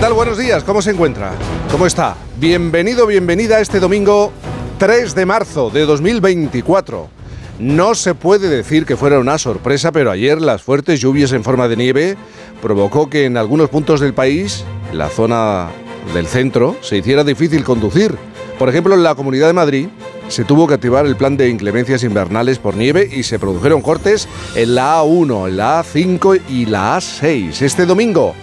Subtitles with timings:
[0.00, 0.12] tal?
[0.12, 1.32] Buenos días, ¿cómo se encuentra?
[1.70, 2.16] ¿Cómo está?
[2.36, 4.32] Bienvenido, bienvenida a este domingo
[4.78, 7.08] 3 de marzo de 2024.
[7.60, 11.68] No se puede decir que fuera una sorpresa, pero ayer las fuertes lluvias en forma
[11.68, 12.16] de nieve
[12.60, 15.68] provocó que en algunos puntos del país, la zona
[16.12, 18.16] del centro, se hiciera difícil conducir.
[18.58, 19.88] Por ejemplo, en la Comunidad de Madrid
[20.28, 24.28] se tuvo que activar el plan de inclemencias invernales por nieve y se produjeron cortes
[24.56, 27.62] en la A1, en la A5 y la A6.
[27.62, 28.34] Este domingo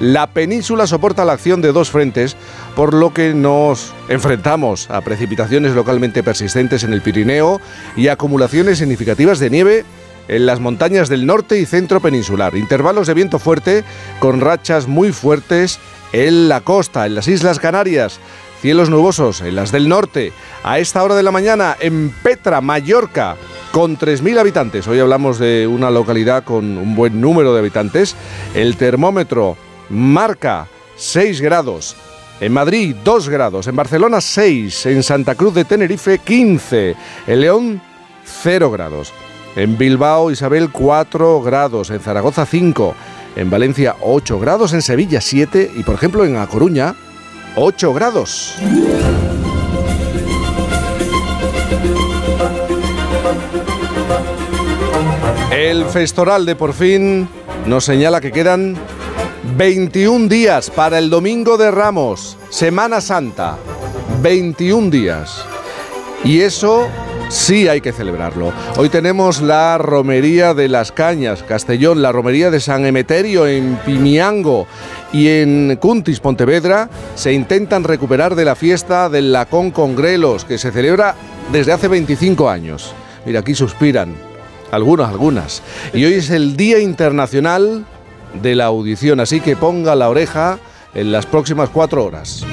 [0.00, 2.36] la península soporta la acción de dos frentes,
[2.74, 7.60] por lo que nos enfrentamos a precipitaciones localmente persistentes en el Pirineo
[7.96, 9.84] y acumulaciones significativas de nieve
[10.28, 12.56] en las montañas del norte y centro peninsular.
[12.56, 13.84] Intervalos de viento fuerte
[14.18, 15.78] con rachas muy fuertes
[16.12, 18.20] en la costa, en las Islas Canarias.
[18.60, 20.32] Cielos nubosos en las del norte.
[20.62, 23.36] A esta hora de la mañana en Petra, Mallorca,
[23.72, 24.86] con 3.000 habitantes.
[24.86, 28.14] Hoy hablamos de una localidad con un buen número de habitantes.
[28.54, 29.56] El termómetro
[29.92, 31.94] marca 6 grados.
[32.40, 36.96] En Madrid 2 grados, en Barcelona 6, en Santa Cruz de Tenerife 15,
[37.28, 37.80] en León
[38.24, 39.12] 0 grados,
[39.54, 42.94] en Bilbao Isabel 4 grados, en Zaragoza 5,
[43.36, 46.96] en Valencia 8 grados, en Sevilla 7 y por ejemplo en A Coruña
[47.54, 48.56] 8 grados.
[55.52, 57.28] El Festoral de por fin
[57.66, 58.76] nos señala que quedan
[59.42, 63.58] 21 días para el Domingo de Ramos, Semana Santa.
[64.22, 65.44] 21 días.
[66.24, 66.86] Y eso
[67.28, 68.52] sí hay que celebrarlo.
[68.76, 74.68] Hoy tenemos la Romería de las Cañas, Castellón, la Romería de San Emeterio en Pimiango
[75.12, 80.56] y en Cuntis, Pontevedra, se intentan recuperar de la fiesta del Lacón con Grelos, que
[80.56, 81.16] se celebra
[81.50, 82.94] desde hace 25 años.
[83.26, 84.14] Mira, aquí suspiran.
[84.70, 85.62] Algunos, algunas.
[85.92, 87.84] Y hoy es el Día Internacional
[88.34, 90.58] de la audición, así que ponga la oreja
[90.94, 92.44] en las próximas cuatro horas.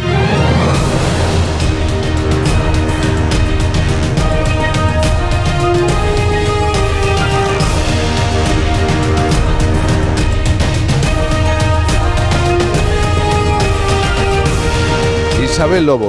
[15.43, 16.07] Isabel Lobos.